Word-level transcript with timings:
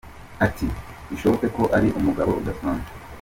Ati 0.45 0.67
“Bishoboke 1.09 1.47
ko 1.57 1.63
ari 1.77 1.89
umugabo 1.99 2.31
udasanzwe. 2.39 2.89